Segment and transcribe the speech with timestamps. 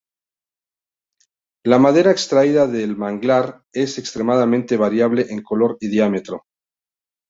[1.63, 6.41] La madera extraída del manglar, es extremadamente variable en color y diámetro.